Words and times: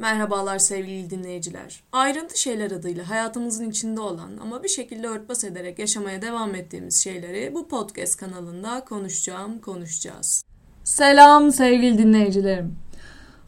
Merhabalar 0.00 0.58
sevgili 0.58 1.10
dinleyiciler. 1.10 1.82
Ayrıntı 1.92 2.40
şeyler 2.40 2.70
adıyla 2.70 3.10
hayatımızın 3.10 3.70
içinde 3.70 4.00
olan 4.00 4.30
ama 4.42 4.62
bir 4.62 4.68
şekilde 4.68 5.06
örtbas 5.06 5.44
ederek 5.44 5.78
yaşamaya 5.78 6.22
devam 6.22 6.54
ettiğimiz 6.54 7.04
şeyleri 7.04 7.54
bu 7.54 7.68
podcast 7.68 8.16
kanalında 8.16 8.84
konuşacağım, 8.84 9.60
konuşacağız. 9.60 10.44
Selam 10.84 11.52
sevgili 11.52 11.98
dinleyicilerim. 11.98 12.76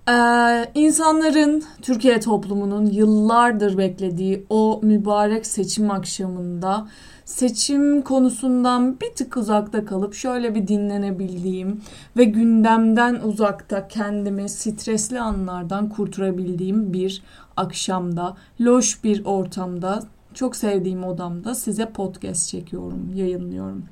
Ee, 0.09 0.71
insanların, 0.75 1.63
Türkiye 1.83 2.21
toplumunun 2.21 2.87
yıllardır 2.87 3.79
beklediği 3.79 4.47
o 4.51 4.81
mübarek 4.83 5.47
seçim 5.47 5.91
akşamında 5.91 6.89
seçim 7.25 8.03
konusundan 8.03 9.01
bir 9.01 9.15
tık 9.15 9.37
uzakta 9.37 9.85
kalıp 9.85 10.15
şöyle 10.15 10.55
bir 10.55 10.69
dinlenebildiğim 10.69 11.81
ve 12.17 12.25
gündemden 12.25 13.15
uzakta 13.15 13.89
kendimi 13.89 14.49
stresli 14.49 15.21
anlardan 15.21 15.89
kurtarabildiğim 15.89 16.93
bir 16.93 17.23
akşamda, 17.57 18.37
loş 18.61 19.05
bir 19.05 19.25
ortamda, 19.25 20.03
çok 20.35 20.57
sevdiğim 20.57 21.05
odamda 21.05 21.55
size 21.55 21.87
podcast 21.87 22.49
çekiyorum, 22.49 23.13
yayınlıyorum. 23.15 23.85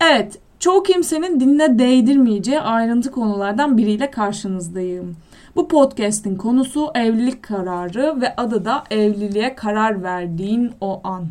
Evet, 0.00 0.38
çoğu 0.58 0.82
kimsenin 0.82 1.40
dinle 1.40 1.78
değdirmeyeceği 1.78 2.60
ayrıntı 2.60 3.10
konulardan 3.10 3.76
biriyle 3.78 4.10
karşınızdayım. 4.10 5.16
Bu 5.56 5.68
podcast'in 5.68 6.36
konusu 6.36 6.90
evlilik 6.94 7.42
kararı 7.42 8.20
ve 8.20 8.36
adı 8.36 8.64
da 8.64 8.84
evliliğe 8.90 9.54
karar 9.54 10.02
verdiğin 10.02 10.72
o 10.80 11.00
an. 11.04 11.26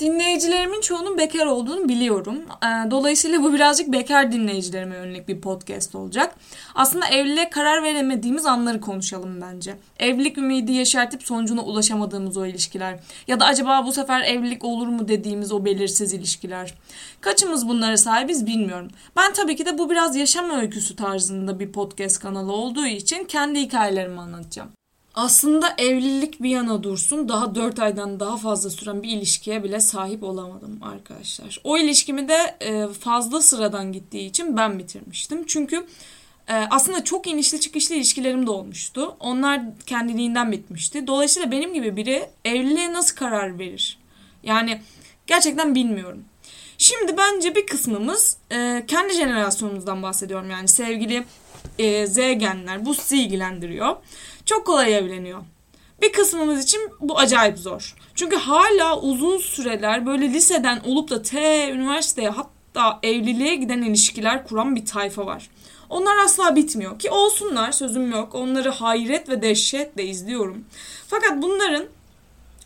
Dinleyicilerimin 0.00 0.80
çoğunun 0.80 1.18
bekar 1.18 1.46
olduğunu 1.46 1.88
biliyorum. 1.88 2.38
Ee, 2.62 2.90
dolayısıyla 2.90 3.42
bu 3.42 3.52
birazcık 3.52 3.92
bekar 3.92 4.32
dinleyicilerime 4.32 4.96
yönelik 4.96 5.28
bir 5.28 5.40
podcast 5.40 5.94
olacak. 5.94 6.34
Aslında 6.74 7.06
evliliğe 7.06 7.50
karar 7.50 7.82
veremediğimiz 7.82 8.46
anları 8.46 8.80
konuşalım 8.80 9.40
bence. 9.40 9.76
Evlilik 9.98 10.38
ümidi 10.38 10.72
yaşartıp 10.72 11.22
sonucuna 11.22 11.62
ulaşamadığımız 11.62 12.36
o 12.36 12.46
ilişkiler. 12.46 12.98
Ya 13.26 13.40
da 13.40 13.46
acaba 13.46 13.86
bu 13.86 13.92
sefer 13.92 14.22
evlilik 14.22 14.64
olur 14.64 14.86
mu 14.86 15.08
dediğimiz 15.08 15.52
o 15.52 15.64
belirsiz 15.64 16.12
ilişkiler. 16.12 16.74
Kaçımız 17.20 17.68
bunlara 17.68 17.96
sahibiz 17.96 18.46
bilmiyorum. 18.46 18.88
Ben 19.16 19.32
tabii 19.32 19.56
ki 19.56 19.66
de 19.66 19.78
bu 19.78 19.90
biraz 19.90 20.16
yaşam 20.16 20.50
öyküsü 20.50 20.96
tarzında 20.96 21.60
bir 21.60 21.72
podcast 21.72 22.18
kanalı 22.20 22.52
olduğu 22.52 22.86
için 22.86 23.24
kendi 23.24 23.60
hikayelerimi 23.60 24.20
anlatacağım. 24.20 24.79
Aslında 25.14 25.74
evlilik 25.78 26.42
bir 26.42 26.50
yana 26.50 26.82
dursun 26.82 27.28
daha 27.28 27.54
4 27.54 27.78
aydan 27.78 28.20
daha 28.20 28.36
fazla 28.36 28.70
süren 28.70 29.02
bir 29.02 29.08
ilişkiye 29.08 29.64
bile 29.64 29.80
sahip 29.80 30.22
olamadım 30.22 30.80
arkadaşlar. 30.82 31.60
O 31.64 31.78
ilişkimi 31.78 32.28
de 32.28 32.56
e, 32.60 32.88
fazla 32.88 33.40
sıradan 33.40 33.92
gittiği 33.92 34.26
için 34.26 34.56
ben 34.56 34.78
bitirmiştim. 34.78 35.46
Çünkü 35.46 35.86
e, 36.48 36.54
aslında 36.54 37.04
çok 37.04 37.26
inişli 37.26 37.60
çıkışlı 37.60 37.94
ilişkilerim 37.94 38.46
de 38.46 38.50
olmuştu. 38.50 39.16
Onlar 39.20 39.60
kendiliğinden 39.86 40.52
bitmişti. 40.52 41.06
Dolayısıyla 41.06 41.50
benim 41.50 41.74
gibi 41.74 41.96
biri 41.96 42.30
evliliğe 42.44 42.92
nasıl 42.92 43.16
karar 43.16 43.58
verir? 43.58 43.98
Yani 44.42 44.80
gerçekten 45.26 45.74
bilmiyorum. 45.74 46.24
Şimdi 46.78 47.16
bence 47.16 47.54
bir 47.54 47.66
kısmımız 47.66 48.36
e, 48.52 48.84
kendi 48.86 49.14
jenerasyonumuzdan 49.14 50.02
bahsediyorum. 50.02 50.50
Yani 50.50 50.68
sevgili 50.68 51.24
Z 52.06 52.16
genler 52.16 52.86
bu 52.86 52.94
sizi 52.94 53.22
ilgilendiriyor 53.22 53.96
çok 54.50 54.66
kolay 54.66 54.96
evleniyor. 54.96 55.42
Bir 56.02 56.12
kısmımız 56.12 56.64
için 56.64 56.80
bu 57.00 57.18
acayip 57.18 57.58
zor. 57.58 57.96
Çünkü 58.14 58.36
hala 58.36 59.00
uzun 59.00 59.38
süreler 59.38 60.06
böyle 60.06 60.28
liseden 60.32 60.80
olup 60.84 61.10
da 61.10 61.22
T 61.22 61.70
üniversiteye 61.70 62.28
hatta 62.28 62.98
evliliğe 63.02 63.54
giden 63.54 63.82
ilişkiler 63.82 64.46
kuran 64.46 64.76
bir 64.76 64.86
tayfa 64.86 65.26
var. 65.26 65.50
Onlar 65.90 66.16
asla 66.24 66.56
bitmiyor 66.56 66.98
ki 66.98 67.10
olsunlar 67.10 67.72
sözüm 67.72 68.10
yok. 68.10 68.34
Onları 68.34 68.70
hayret 68.70 69.28
ve 69.28 69.42
dehşetle 69.42 70.04
izliyorum. 70.04 70.64
Fakat 71.08 71.42
bunların 71.42 71.84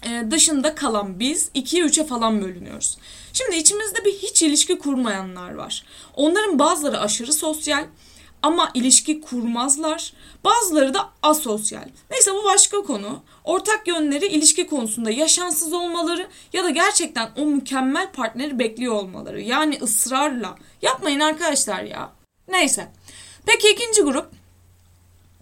e, 0.03 0.31
dışında 0.31 0.75
kalan 0.75 1.21
biz 1.21 1.51
2'ye 1.55 1.85
3'e 1.85 2.07
falan 2.07 2.43
bölünüyoruz. 2.43 2.99
Şimdi 3.33 3.57
içimizde 3.57 4.05
bir 4.05 4.13
hiç 4.13 4.43
ilişki 4.43 4.79
kurmayanlar 4.79 5.55
var. 5.55 5.85
Onların 6.17 6.59
bazıları 6.59 7.01
aşırı 7.01 7.33
sosyal, 7.33 7.85
ama 8.45 8.71
ilişki 8.75 9.21
kurmazlar. 9.21 10.13
Bazıları 10.45 10.95
da 10.95 11.11
asosyal. 11.23 11.89
Neyse 12.11 12.33
bu 12.33 12.45
başka 12.45 12.77
konu. 12.83 13.23
Ortak 13.45 13.89
yönleri 13.89 14.27
ilişki 14.27 14.67
konusunda 14.67 15.11
yaşansız 15.11 15.73
olmaları 15.73 16.29
ya 16.53 16.65
da 16.65 16.71
gerçekten 16.71 17.31
o 17.37 17.47
mükemmel 17.47 18.13
partneri 18.13 18.59
bekliyor 18.59 18.95
olmaları. 18.95 19.41
Yani 19.41 19.79
ısrarla. 19.83 20.55
Yapmayın 20.83 21.21
arkadaşlar 21.21 21.83
ya. 21.83 22.13
Neyse. 22.49 22.89
Peki 23.47 23.71
ikinci 23.71 24.03
grup 24.03 24.31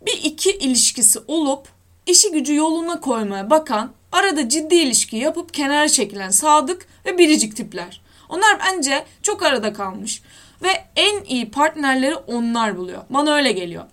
bir 0.07 0.21
iki 0.23 0.51
ilişkisi 0.51 1.19
olup 1.29 1.69
işi 2.07 2.31
gücü 2.31 2.55
yoluna 2.55 3.01
koymaya 3.01 3.51
bakan, 3.51 3.93
arada 4.13 4.49
ciddi 4.49 4.75
ilişki 4.75 5.17
yapıp 5.17 5.55
kenara 5.55 5.89
çekilen 5.89 6.31
sadık 6.31 6.87
ve 7.07 7.19
biricik 7.19 7.57
tipler. 7.57 8.01
Onlar 8.29 8.59
bence 8.61 9.05
çok 9.23 9.43
arada 9.43 9.73
kalmış. 9.73 10.23
Ve 10.63 10.85
en 10.97 11.25
iyi 11.25 11.51
partnerleri 11.51 12.15
onlar 12.17 12.77
buluyor. 12.77 13.03
Bana 13.11 13.35
öyle 13.35 13.53
geliyor. 13.53 13.85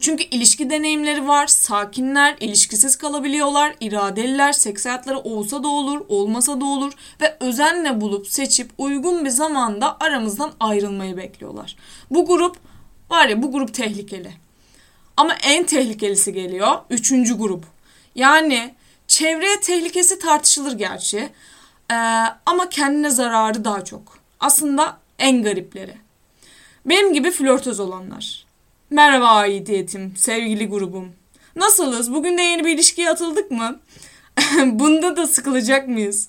Çünkü 0.00 0.24
ilişki 0.24 0.70
deneyimleri 0.70 1.28
var, 1.28 1.46
sakinler, 1.46 2.36
ilişkisiz 2.40 2.98
kalabiliyorlar, 2.98 3.74
iradeliler, 3.80 4.52
seks 4.52 4.86
hayatları 4.86 5.18
olsa 5.18 5.62
da 5.62 5.68
olur, 5.68 6.00
olmasa 6.08 6.60
da 6.60 6.64
olur 6.64 6.92
ve 7.20 7.36
özenle 7.40 8.00
bulup 8.00 8.28
seçip 8.28 8.70
uygun 8.78 9.24
bir 9.24 9.30
zamanda 9.30 9.96
aramızdan 10.00 10.52
ayrılmayı 10.60 11.16
bekliyorlar. 11.16 11.76
Bu 12.10 12.26
grup 12.26 12.56
var 13.10 13.28
ya 13.28 13.42
bu 13.42 13.52
grup 13.52 13.74
tehlikeli. 13.74 14.32
Ama 15.16 15.34
en 15.34 15.64
tehlikelisi 15.64 16.32
geliyor 16.32 16.78
üçüncü 16.90 17.38
grup. 17.38 17.64
Yani 18.14 18.74
çevreye 19.08 19.60
tehlikesi 19.60 20.18
tartışılır 20.18 20.72
gerçi 20.72 21.28
ee, 21.90 21.94
ama 22.46 22.68
kendine 22.70 23.10
zararı 23.10 23.64
daha 23.64 23.84
çok. 23.84 24.18
Aslında 24.40 24.98
en 25.18 25.42
garipleri. 25.42 25.94
Benim 26.86 27.12
gibi 27.12 27.30
flörtöz 27.30 27.80
olanlar. 27.80 28.46
Merhaba 28.90 29.26
aidiyetim, 29.26 30.14
sevgili 30.16 30.68
grubum. 30.68 31.12
Nasılız? 31.56 32.12
Bugün 32.12 32.38
de 32.38 32.42
yeni 32.42 32.64
bir 32.64 32.74
ilişkiye 32.74 33.10
atıldık 33.10 33.50
mı? 33.50 33.80
Bunda 34.66 35.16
da 35.16 35.26
sıkılacak 35.26 35.88
mıyız? 35.88 36.28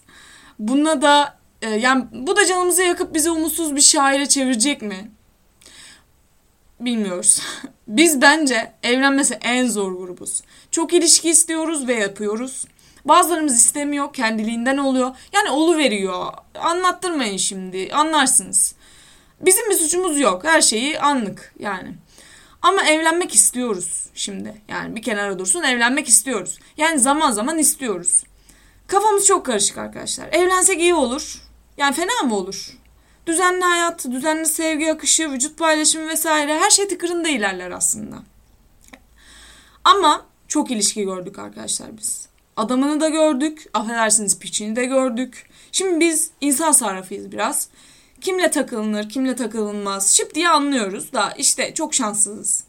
Buna 0.59 1.01
da 1.01 1.37
e, 1.61 1.69
yani 1.69 2.05
bu 2.11 2.35
da 2.35 2.45
canımızı 2.45 2.83
yakıp 2.83 3.13
bizi 3.13 3.31
umutsuz 3.31 3.75
bir 3.75 3.81
şaire 3.81 4.25
çevirecek 4.25 4.81
mi? 4.81 5.11
Bilmiyoruz. 6.79 7.41
Biz 7.87 8.21
bence 8.21 8.73
evlenmesi 8.83 9.33
en 9.33 9.67
zor 9.67 9.91
grubuz. 9.91 10.41
Çok 10.71 10.93
ilişki 10.93 11.29
istiyoruz 11.29 11.87
ve 11.87 11.93
yapıyoruz. 11.93 12.65
Bazılarımız 13.07 13.57
istemiyor, 13.57 14.13
kendiliğinden 14.13 14.77
oluyor. 14.77 15.15
Yani 15.33 15.49
olu 15.49 15.77
veriyor. 15.77 16.33
Anlattırmayın 16.59 17.37
şimdi, 17.37 17.89
anlarsınız. 17.93 18.75
Bizim 19.41 19.69
bir 19.69 19.75
suçumuz 19.75 20.19
yok. 20.19 20.43
Her 20.43 20.61
şeyi 20.61 20.99
anlık 20.99 21.53
yani. 21.59 21.95
Ama 22.61 22.83
evlenmek 22.83 23.35
istiyoruz 23.35 24.09
şimdi. 24.13 24.61
Yani 24.67 24.95
bir 24.95 25.01
kenara 25.01 25.39
dursun 25.39 25.63
evlenmek 25.63 26.07
istiyoruz. 26.07 26.59
Yani 26.77 26.99
zaman 26.99 27.31
zaman 27.31 27.57
istiyoruz. 27.57 28.23
Kafamız 28.87 29.25
çok 29.25 29.45
karışık 29.45 29.77
arkadaşlar. 29.77 30.27
Evlensek 30.31 30.79
iyi 30.79 30.93
olur. 30.93 31.41
Yani 31.77 31.95
fena 31.95 32.23
mı 32.23 32.35
olur? 32.35 32.77
Düzenli 33.27 33.63
hayat, 33.63 34.05
düzenli 34.11 34.45
sevgi 34.45 34.91
akışı, 34.91 35.31
vücut 35.31 35.59
paylaşımı 35.59 36.07
vesaire 36.09 36.59
her 36.59 36.69
şey 36.69 36.87
tıkırında 36.87 37.29
ilerler 37.29 37.71
aslında. 37.71 38.15
Ama 39.83 40.25
çok 40.47 40.71
ilişki 40.71 41.03
gördük 41.03 41.39
arkadaşlar 41.39 41.97
biz. 41.97 42.27
Adamını 42.57 43.01
da 43.01 43.09
gördük, 43.09 43.69
affedersiniz 43.73 44.39
piçini 44.39 44.75
de 44.75 44.85
gördük. 44.85 45.49
Şimdi 45.71 45.99
biz 45.99 46.31
insan 46.41 46.71
sarrafıyız 46.71 47.31
biraz. 47.31 47.69
Kimle 48.21 48.51
takılınır, 48.51 49.09
kimle 49.09 49.35
takılınmaz 49.35 50.17
şıp 50.17 50.35
diye 50.35 50.49
anlıyoruz 50.49 51.13
da 51.13 51.33
işte 51.37 51.73
çok 51.73 51.93
şanssızız. 51.93 52.63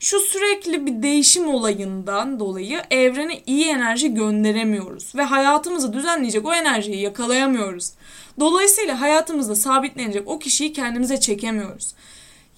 Şu 0.00 0.20
sürekli 0.20 0.86
bir 0.86 1.02
değişim 1.02 1.48
olayından 1.48 2.40
dolayı 2.40 2.82
evrene 2.90 3.42
iyi 3.46 3.66
enerji 3.66 4.14
gönderemiyoruz 4.14 5.14
ve 5.14 5.22
hayatımızı 5.22 5.92
düzenleyecek 5.92 6.46
o 6.46 6.52
enerjiyi 6.52 7.00
yakalayamıyoruz. 7.00 7.92
Dolayısıyla 8.40 9.00
hayatımızda 9.00 9.54
sabitlenecek 9.54 10.28
o 10.28 10.38
kişiyi 10.38 10.72
kendimize 10.72 11.20
çekemiyoruz. 11.20 11.94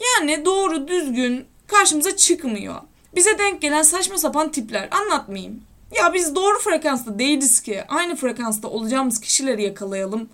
Yani 0.01 0.45
doğru 0.45 0.89
düzgün 0.89 1.45
karşımıza 1.67 2.17
çıkmıyor. 2.17 2.75
Bize 3.15 3.39
denk 3.39 3.63
gelen 3.63 3.83
saçma 3.83 4.19
sapan 4.19 4.53
tipler 4.53 4.89
anlatmayayım. 4.91 5.72
Ya 5.93 6.15
biz 6.15 6.35
doğru 6.35 6.59
frekansta 6.59 7.19
değiliz 7.19 7.61
ki 7.61 7.85
aynı 7.89 8.17
frekansta 8.17 8.69
olacağımız 8.69 9.21
kişileri 9.21 9.63
yakalayalım 9.63 10.29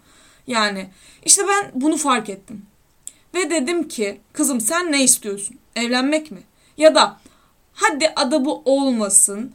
yani 0.47 0.91
işte 1.25 1.43
ben 1.49 1.71
bunu 1.75 1.97
fark 1.97 2.29
ettim. 2.29 2.67
Ve 3.35 3.51
dedim 3.51 3.89
ki 3.89 4.21
kızım 4.33 4.61
sen 4.61 4.93
ne 4.93 5.05
istiyorsun? 5.05 5.59
Evlenmek 5.77 6.31
mi? 6.31 6.41
Ya 6.77 6.95
da 6.95 7.21
hadi 7.75 8.13
adı 8.17 8.45
bu 8.45 8.63
olmasın. 8.65 9.53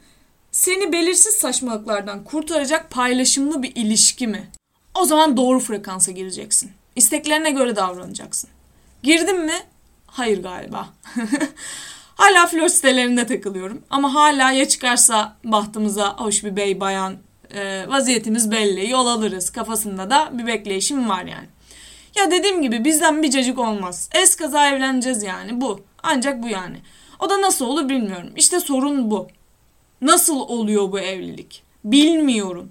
Seni 0.51 0.91
belirsiz 0.91 1.33
saçmalıklardan 1.33 2.23
kurtaracak 2.23 2.91
paylaşımlı 2.91 3.63
bir 3.63 3.71
ilişki 3.75 4.27
mi? 4.27 4.49
O 4.95 5.05
zaman 5.05 5.37
doğru 5.37 5.59
frekansa 5.59 6.11
gireceksin. 6.11 6.71
İsteklerine 6.95 7.51
göre 7.51 7.75
davranacaksın. 7.75 8.49
Girdin 9.03 9.39
mi? 9.45 9.63
Hayır 10.07 10.43
galiba. 10.43 10.89
Hala 12.15 12.47
flört 12.47 12.71
sitelerinde 12.71 13.27
takılıyorum. 13.27 13.81
Ama 13.89 14.13
hala 14.13 14.51
ya 14.51 14.67
çıkarsa 14.67 15.37
bahtımıza 15.43 16.17
hoş 16.17 16.43
bir 16.43 16.55
bey 16.55 16.79
bayan 16.79 17.17
e, 17.53 17.89
vaziyetimiz 17.89 18.51
belli. 18.51 18.89
Yol 18.89 19.07
alırız 19.07 19.49
kafasında 19.49 20.09
da 20.09 20.29
bir 20.33 20.47
bekleyişim 20.47 21.09
var 21.09 21.23
yani. 21.23 21.47
Ya 22.15 22.31
dediğim 22.31 22.61
gibi 22.61 22.85
bizden 22.85 23.23
bir 23.23 23.31
cacık 23.31 23.59
olmaz. 23.59 24.09
Es 24.13 24.35
kaza 24.35 24.69
evleneceğiz 24.69 25.23
yani 25.23 25.61
bu. 25.61 25.79
Ancak 26.03 26.43
bu 26.43 26.47
yani. 26.47 26.77
O 27.19 27.29
da 27.29 27.41
nasıl 27.41 27.65
olur 27.65 27.89
bilmiyorum. 27.89 28.29
İşte 28.35 28.59
sorun 28.59 29.11
bu. 29.11 29.27
Nasıl 30.01 30.39
oluyor 30.39 30.91
bu 30.91 30.99
evlilik? 30.99 31.63
Bilmiyorum. 31.83 32.69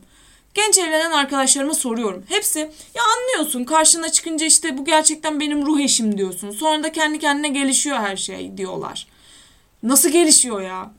Genç 0.54 0.78
evlenen 0.78 1.10
arkadaşlarıma 1.10 1.74
soruyorum. 1.74 2.24
Hepsi 2.28 2.58
ya 2.94 3.02
anlıyorsun 3.16 3.64
karşına 3.64 4.08
çıkınca 4.12 4.46
işte 4.46 4.78
bu 4.78 4.84
gerçekten 4.84 5.40
benim 5.40 5.66
ruh 5.66 5.80
eşim 5.80 6.18
diyorsun. 6.18 6.50
Sonra 6.50 6.82
da 6.82 6.92
kendi 6.92 7.18
kendine 7.18 7.48
gelişiyor 7.48 7.96
her 7.96 8.16
şey 8.16 8.56
diyorlar. 8.56 9.06
Nasıl 9.82 10.08
gelişiyor 10.08 10.60
ya? 10.60 10.92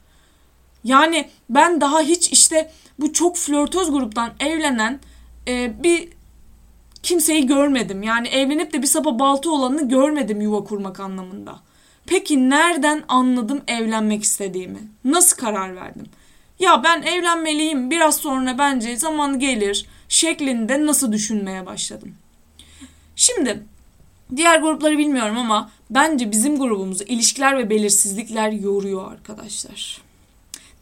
Yani 0.84 1.30
ben 1.50 1.82
daha 1.82 2.02
hiç 2.02 2.32
işte 2.32 2.72
bu 3.00 3.14
çok 3.14 3.38
flörtöz 3.38 3.92
gruptan 3.92 4.32
evlenen 4.40 5.00
e, 5.48 5.84
bir 5.84 6.10
kimseyi 7.04 7.48
görmedim. 7.48 8.04
Yani 8.04 8.28
evlenip 8.28 8.74
de 8.74 8.82
bir 8.82 8.88
sapa 8.88 9.20
balta 9.20 9.50
olanını 9.50 9.90
görmedim 9.90 10.42
yuva 10.42 10.64
kurmak 10.64 11.00
anlamında. 11.00 11.60
Peki 12.06 12.50
nereden 12.50 13.04
anladım 13.08 13.62
evlenmek 13.68 14.24
istediğimi? 14.24 14.80
Nasıl 15.06 15.38
karar 15.38 15.76
verdim? 15.76 16.06
Ya 16.60 16.84
ben 16.84 17.02
evlenmeliyim 17.02 17.92
biraz 17.92 18.18
sonra 18.18 18.58
bence 18.58 18.98
zaman 18.98 19.40
gelir 19.40 19.86
şeklinde 20.10 20.86
nasıl 20.86 21.12
düşünmeye 21.12 21.66
başladım. 21.66 22.16
Şimdi 23.16 23.64
diğer 24.36 24.60
grupları 24.60 24.98
bilmiyorum 24.98 25.38
ama 25.38 25.70
bence 25.90 26.32
bizim 26.32 26.60
grubumuzu 26.60 27.04
ilişkiler 27.04 27.58
ve 27.58 27.70
belirsizlikler 27.70 28.52
yoruyor 28.52 29.12
arkadaşlar. 29.12 30.02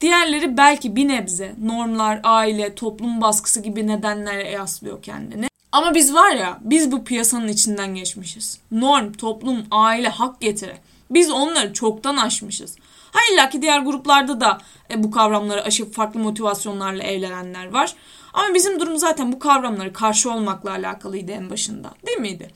Diğerleri 0.01 0.57
belki 0.57 0.95
bir 0.95 1.07
nebze 1.07 1.55
normlar, 1.61 2.19
aile, 2.23 2.75
toplum 2.75 3.21
baskısı 3.21 3.61
gibi 3.61 3.88
nedenlere 3.88 4.49
yaslıyor 4.49 5.03
kendini. 5.03 5.47
Ama 5.71 5.95
biz 5.95 6.13
var 6.13 6.31
ya 6.31 6.59
biz 6.61 6.91
bu 6.91 7.03
piyasanın 7.03 7.47
içinden 7.47 7.95
geçmişiz. 7.95 8.59
Norm, 8.71 9.13
toplum, 9.13 9.65
aile, 9.71 10.09
hak 10.09 10.41
getire. 10.41 10.77
Biz 11.11 11.31
onları 11.31 11.73
çoktan 11.73 12.17
aşmışız. 12.17 12.75
Ha 13.11 13.49
ki 13.49 13.61
diğer 13.61 13.79
gruplarda 13.79 14.41
da 14.41 14.57
e, 14.91 15.03
bu 15.03 15.11
kavramları 15.11 15.63
aşıp 15.63 15.93
farklı 15.93 16.19
motivasyonlarla 16.19 17.03
evlenenler 17.03 17.71
var. 17.71 17.95
Ama 18.33 18.53
bizim 18.53 18.79
durum 18.79 18.97
zaten 18.97 19.31
bu 19.31 19.39
kavramları 19.39 19.93
karşı 19.93 20.31
olmakla 20.31 20.71
alakalıydı 20.71 21.31
en 21.31 21.49
başında. 21.49 21.91
Değil 22.07 22.17
miydi? 22.17 22.51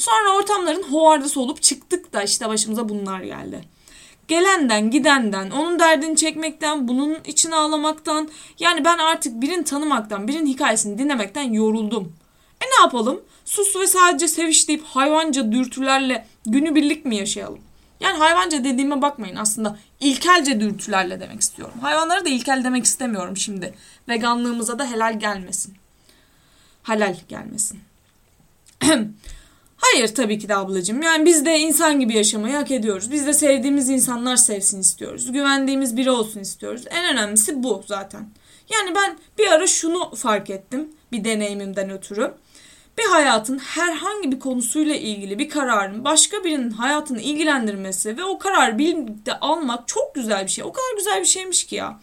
Sonra 0.00 0.36
ortamların 0.36 0.82
hovardası 0.82 1.40
olup 1.40 1.62
çıktık 1.62 2.12
da 2.12 2.22
işte 2.22 2.48
başımıza 2.48 2.88
bunlar 2.88 3.20
geldi. 3.20 3.60
Gelenden 4.28 4.90
gidenden 4.90 5.50
onun 5.50 5.78
derdini 5.78 6.16
çekmekten 6.16 6.88
bunun 6.88 7.18
için 7.24 7.50
ağlamaktan 7.50 8.28
yani 8.58 8.84
ben 8.84 8.98
artık 8.98 9.40
birini 9.40 9.64
tanımaktan 9.64 10.28
birinin 10.28 10.46
hikayesini 10.46 10.98
dinlemekten 10.98 11.52
yoruldum. 11.52 12.12
E 12.60 12.64
ne 12.64 12.82
yapalım? 12.84 13.20
Sus 13.44 13.76
ve 13.76 13.86
sadece 13.86 14.28
seviş 14.28 14.68
deyip 14.68 14.84
hayvanca 14.84 15.52
dürtülerle 15.52 16.26
günübirlik 16.46 17.04
mi 17.04 17.16
yaşayalım? 17.16 17.60
Yani 18.00 18.18
hayvanca 18.18 18.64
dediğime 18.64 19.02
bakmayın 19.02 19.36
aslında 19.36 19.78
ilkelce 20.00 20.60
dürtülerle 20.60 21.20
demek 21.20 21.40
istiyorum. 21.40 21.74
Hayvanlara 21.80 22.24
da 22.24 22.28
ilkel 22.28 22.64
demek 22.64 22.84
istemiyorum 22.84 23.36
şimdi. 23.36 23.74
Veganlığımıza 24.08 24.78
da 24.78 24.90
helal 24.90 25.20
gelmesin. 25.20 25.74
Halal 26.82 27.16
gelmesin. 27.28 27.80
Hayır 29.80 30.14
tabii 30.14 30.38
ki 30.38 30.48
de 30.48 30.56
ablacığım. 30.56 31.02
Yani 31.02 31.26
biz 31.26 31.46
de 31.46 31.58
insan 31.58 32.00
gibi 32.00 32.16
yaşamayı 32.16 32.54
hak 32.54 32.70
ediyoruz. 32.70 33.12
Biz 33.12 33.26
de 33.26 33.32
sevdiğimiz 33.32 33.88
insanlar 33.88 34.36
sevsin 34.36 34.80
istiyoruz. 34.80 35.32
Güvendiğimiz 35.32 35.96
biri 35.96 36.10
olsun 36.10 36.40
istiyoruz. 36.40 36.84
En 36.90 37.12
önemlisi 37.12 37.62
bu 37.62 37.82
zaten. 37.86 38.30
Yani 38.70 38.94
ben 38.94 39.18
bir 39.38 39.46
ara 39.46 39.66
şunu 39.66 40.14
fark 40.14 40.50
ettim 40.50 40.88
bir 41.12 41.24
deneyimimden 41.24 41.90
ötürü 41.90 42.34
bir 42.98 43.04
hayatın 43.04 43.58
herhangi 43.58 44.32
bir 44.32 44.40
konusuyla 44.40 44.94
ilgili 44.94 45.38
bir 45.38 45.48
kararın 45.48 46.04
başka 46.04 46.44
birinin 46.44 46.70
hayatını 46.70 47.20
ilgilendirmesi 47.20 48.16
ve 48.16 48.24
o 48.24 48.38
kararı 48.38 48.78
birlikte 48.78 49.40
almak 49.40 49.88
çok 49.88 50.14
güzel 50.14 50.44
bir 50.44 50.50
şey. 50.50 50.64
O 50.64 50.72
kadar 50.72 50.96
güzel 50.96 51.20
bir 51.20 51.26
şeymiş 51.26 51.66
ki 51.66 51.74
ya. 51.74 52.00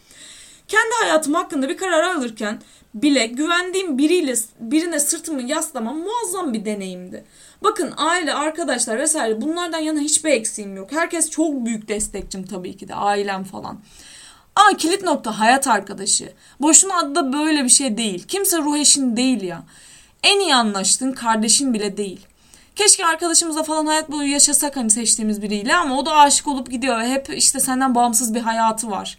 Kendi 0.68 0.94
hayatım 1.02 1.34
hakkında 1.34 1.70
bir 1.70 1.78
karar 1.78 2.04
alırken 2.04 2.62
bile 2.94 3.26
güvendiğim 3.26 3.98
biriyle 3.98 4.34
birine 4.60 5.00
sırtımı 5.00 5.42
yaslamam 5.42 5.98
muazzam 5.98 6.54
bir 6.54 6.66
deneyimdi. 6.66 7.26
Bakın 7.64 7.94
aile, 7.98 8.34
arkadaşlar 8.34 9.00
vesaire 9.00 9.42
bunlardan 9.42 9.80
yana 9.80 10.00
hiçbir 10.00 10.32
eksiğim 10.32 10.76
yok. 10.76 10.92
Herkes 10.92 11.30
çok 11.30 11.66
büyük 11.66 11.88
destekçim 11.88 12.46
tabii 12.46 12.78
ki 12.78 12.88
de 12.88 12.96
ailem 12.96 13.44
falan. 13.44 13.80
Ama 14.56 14.78
kilit 14.78 15.04
nokta 15.04 15.40
hayat 15.40 15.68
arkadaşı. 15.68 16.34
Boşuna 16.60 16.98
adı 16.98 17.16
da 17.16 17.34
böyle 17.34 17.64
bir 17.64 17.70
şey 17.70 17.98
değil. 17.98 18.24
Kimse 18.28 18.58
ruh 18.58 18.78
eşin 18.78 19.18
değil 19.18 19.42
ya 19.42 19.64
en 20.24 20.40
iyi 20.40 20.56
anlaştığın 20.56 21.12
kardeşin 21.12 21.74
bile 21.74 21.98
değil. 21.98 22.28
Keşke 22.76 23.06
arkadaşımızla 23.06 23.64
falan 23.64 23.86
hayat 23.86 24.12
boyu 24.12 24.32
yaşasak 24.32 24.76
hani 24.76 24.90
seçtiğimiz 24.90 25.42
biriyle 25.42 25.76
ama 25.76 25.98
o 25.98 26.06
da 26.06 26.16
aşık 26.16 26.48
olup 26.48 26.72
gidiyor 26.72 27.02
hep 27.02 27.30
işte 27.30 27.60
senden 27.60 27.96
bağımsız 27.96 28.36
bir 28.36 28.42
hayatı 28.42 28.92
var. 28.92 29.18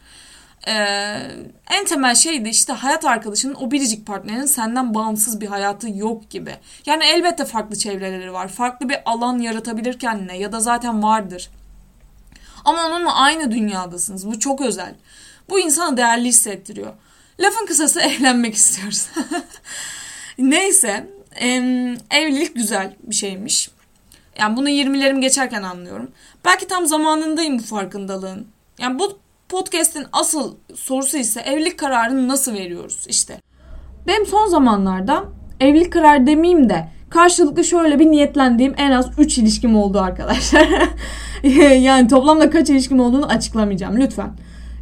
Ee, 0.69 1.31
en 1.71 1.85
temel 1.85 2.15
şey 2.15 2.45
de 2.45 2.51
işte 2.51 2.73
hayat 2.73 3.05
arkadaşının 3.05 3.55
o 3.55 3.71
biricik 3.71 4.07
partnerinin 4.07 4.47
senden 4.47 4.95
bağımsız 4.95 5.41
bir 5.41 5.47
hayatı 5.47 5.91
yok 5.91 6.31
gibi. 6.31 6.57
Yani 6.87 7.05
elbette 7.05 7.45
farklı 7.45 7.77
çevreleri 7.77 8.33
var. 8.33 8.49
Farklı 8.49 8.89
bir 8.89 8.99
alan 9.05 9.39
yaratabilir 9.39 9.99
kendine 9.99 10.39
ya 10.39 10.53
da 10.53 10.61
zaten 10.61 11.03
vardır. 11.03 11.51
Ama 12.65 12.87
onunla 12.87 13.15
aynı 13.15 13.51
dünyadasınız. 13.51 14.27
Bu 14.27 14.39
çok 14.39 14.61
özel. 14.61 14.95
Bu 15.51 15.61
insana 15.61 15.97
değerli 15.97 16.29
hissettiriyor. 16.29 16.93
Lafın 17.41 17.67
kısası 17.67 18.01
evlenmek 18.01 18.55
istiyoruz. 18.55 19.09
Neyse 20.39 21.07
evlilik 22.11 22.55
güzel 22.55 22.97
bir 23.03 23.15
şeymiş. 23.15 23.71
Yani 24.39 24.57
bunu 24.57 24.71
20'lerim 24.71 25.21
geçerken 25.21 25.63
anlıyorum. 25.63 26.11
Belki 26.45 26.69
tam 26.69 26.87
zamanındayım 26.87 27.59
bu 27.59 27.63
farkındalığın. 27.63 28.49
Yani 28.79 28.99
bu 28.99 29.19
podcast'in 29.49 30.07
asıl 30.13 30.55
sorusu 30.75 31.19
ise 31.19 31.41
evlilik 31.41 31.79
kararını 31.79 32.29
nasıl 32.29 32.55
veriyoruz 32.55 33.07
işte. 33.09 33.41
Benim 34.07 34.27
son 34.27 34.47
zamanlarda 34.47 35.25
evlilik 35.61 35.93
kararı 35.93 36.27
demeyeyim 36.27 36.69
de 36.69 36.89
karşılıklı 37.11 37.65
şöyle 37.65 37.99
bir 37.99 38.07
niyetlendiğim 38.07 38.75
en 38.77 38.91
az 38.91 39.19
3 39.19 39.39
ilişkim 39.39 39.77
oldu 39.77 40.01
arkadaşlar. 40.01 40.69
yani 41.81 42.09
toplamda 42.09 42.51
kaç 42.51 42.71
ilişkim 42.71 43.01
olduğunu 43.01 43.27
açıklamayacağım 43.27 43.97
lütfen. 43.97 44.31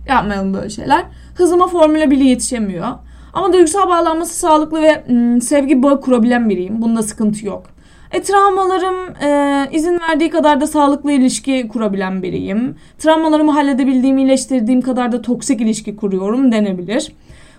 Yapmayalım 0.08 0.54
böyle 0.54 0.70
şeyler. 0.70 1.04
Hızıma 1.34 1.68
Formula 1.68 2.10
1 2.10 2.18
yetişemiyor. 2.18 2.88
Ama 3.32 3.52
duygusal 3.52 3.88
bağlanması 3.88 4.34
sağlıklı 4.34 4.82
ve 4.82 5.04
ım, 5.10 5.40
sevgi 5.40 5.82
bağı 5.82 6.00
kurabilen 6.00 6.48
biriyim. 6.48 6.82
Bunda 6.82 7.02
sıkıntı 7.02 7.46
yok. 7.46 7.75
E 8.12 8.22
travmalarım 8.22 8.96
e, 9.22 9.68
izin 9.72 10.00
verdiği 10.00 10.30
kadar 10.30 10.60
da 10.60 10.66
sağlıklı 10.66 11.12
ilişki 11.12 11.68
kurabilen 11.68 12.22
biriyim. 12.22 12.76
Travmalarımı 12.98 13.52
halledebildiğim, 13.52 14.18
iyileştirdiğim 14.18 14.80
kadar 14.80 15.12
da 15.12 15.22
toksik 15.22 15.60
ilişki 15.60 15.96
kuruyorum 15.96 16.52
denebilir. 16.52 17.12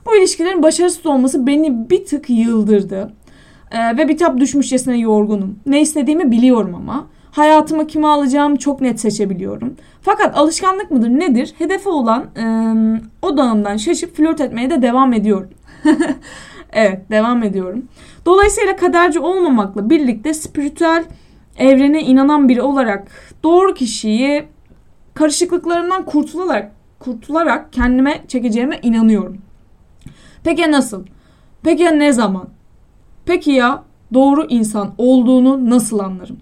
Bu 0.06 0.16
ilişkilerin 0.16 0.64
başarısız 0.64 1.06
olması 1.06 1.48
beni 1.48 1.90
bir 1.90 2.06
tık 2.06 2.30
yıldırdı. 2.30 3.14
E, 3.72 3.98
ve 3.98 4.08
bitap 4.08 4.38
düşmüşçesine 4.38 4.98
yorgunum. 4.98 5.60
Ne 5.66 5.82
istediğimi 5.82 6.32
biliyorum 6.32 6.76
ama. 6.76 7.08
Hayatıma 7.32 7.88
kimi 7.88 8.08
alacağımı 8.08 8.58
çok 8.58 8.82
net 8.82 9.00
seçebiliyorum. 9.00 9.76
Fakat 10.02 10.38
alışkanlık 10.38 10.92
mıdır 10.92 11.10
nedir? 11.10 11.54
Hedefe 11.58 11.90
olan 11.90 12.24
e, 12.24 12.46
odağımdan 13.22 13.78
şaşıp 13.78 14.16
flört 14.18 14.42
etmeye 14.42 14.70
de 14.70 14.82
devam 14.82 15.14
ediyorum. 15.14 15.50
evet 16.74 17.10
devam 17.12 17.44
ediyorum. 17.44 17.86
Dolayısıyla 18.26 18.76
kaderci 18.76 19.20
olmamakla 19.20 19.90
birlikte 19.90 20.34
spiritüel 20.34 21.06
evrene 21.58 22.02
inanan 22.02 22.50
biri 22.50 22.62
olarak 22.62 23.08
doğru 23.44 23.74
kişiyi 23.74 24.46
karışıklıklarından 25.14 26.06
kurtularak 26.06 26.72
kurtularak 27.00 27.74
kendime 27.74 28.24
çekeceğime 28.28 28.80
inanıyorum. 28.82 29.38
Peki 30.44 30.62
ya 30.62 30.72
nasıl? 30.72 31.06
Peki 31.64 31.84
ya 31.84 31.92
ne 31.92 32.14
zaman? 32.14 32.48
Peki 33.26 33.52
ya 33.52 33.84
doğru 34.14 34.46
insan 34.50 34.94
olduğunu 34.98 35.70
nasıl 35.70 36.00
anlarım? 36.00 36.38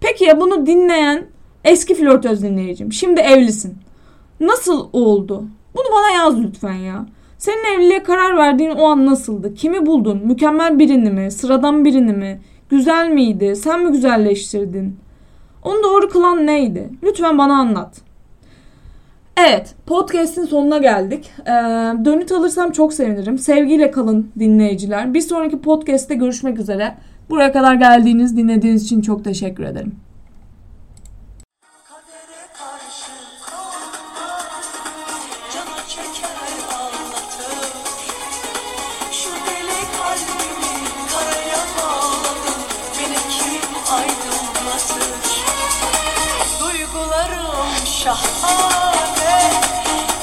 Peki 0.00 0.24
ya 0.24 0.40
bunu 0.40 0.66
dinleyen 0.66 1.26
eski 1.64 1.94
flörtöz 1.94 2.42
dinleyicim. 2.42 2.92
Şimdi 2.92 3.20
evlisin. 3.20 3.78
Nasıl 4.40 4.88
oldu? 4.92 5.44
Bunu 5.74 5.84
bana 5.92 6.10
yaz 6.10 6.40
lütfen 6.40 6.74
ya. 6.74 7.06
Senin 7.46 7.76
evliliğe 7.76 8.02
karar 8.02 8.36
verdiğin 8.36 8.70
o 8.70 8.84
an 8.84 9.06
nasıldı? 9.06 9.54
Kimi 9.54 9.86
buldun? 9.86 10.20
Mükemmel 10.24 10.78
birini 10.78 11.10
mi? 11.10 11.30
Sıradan 11.30 11.84
birini 11.84 12.12
mi? 12.12 12.40
Güzel 12.70 13.08
miydi? 13.08 13.56
Sen 13.56 13.84
mi 13.84 13.92
güzelleştirdin? 13.92 14.96
Onu 15.62 15.82
doğru 15.82 16.08
kılan 16.08 16.46
neydi? 16.46 16.90
Lütfen 17.02 17.38
bana 17.38 17.54
anlat. 17.58 18.00
Evet, 19.36 19.74
podcast'in 19.86 20.44
sonuna 20.44 20.78
geldik. 20.78 21.30
Ee, 21.40 21.50
dönüt 22.04 22.32
alırsam 22.32 22.72
çok 22.72 22.92
sevinirim. 22.92 23.38
Sevgiyle 23.38 23.90
kalın 23.90 24.30
dinleyiciler. 24.38 25.14
Bir 25.14 25.20
sonraki 25.20 25.60
podcast'te 25.60 26.14
görüşmek 26.14 26.58
üzere. 26.58 26.94
Buraya 27.30 27.52
kadar 27.52 27.74
geldiğiniz, 27.74 28.36
dinlediğiniz 28.36 28.84
için 28.84 29.00
çok 29.00 29.24
teşekkür 29.24 29.64
ederim. 29.64 29.94
Kadere 31.88 32.46
karşı 32.58 33.12
çeker 35.88 36.35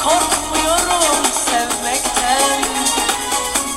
Korkmuyorum 0.03 1.25
sevmekten. 1.45 2.63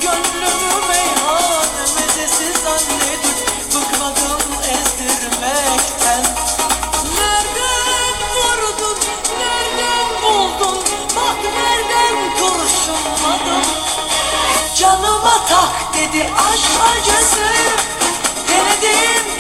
Gönlümü 0.01 0.87
meyhane 0.89 1.81
mezesi 1.81 2.53
zannedip 2.53 3.49
Bıkmadım 3.75 4.41
ezdirmekten. 4.63 6.23
Nereden 7.19 8.17
vurdun, 8.35 8.99
nereden 9.39 10.09
buldun? 10.23 10.79
Bak 11.17 11.39
nereden 11.57 12.17
kurşunladın? 12.39 13.65
Canıma 14.75 15.47
tak 15.49 15.95
dedi 15.95 16.31
aşk 16.53 16.71
acısı. 16.93 17.47
Denedim 18.49 19.36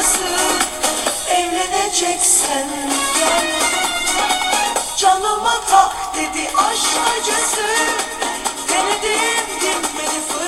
burası 0.00 0.20
Canıma 4.96 5.60
tak 5.70 6.14
dedi 6.14 6.50
aşk 6.56 6.98
acısı 7.18 7.66
Denedim. 8.68 9.46
dinmedi 9.60 10.20
fırsatı 10.28 10.39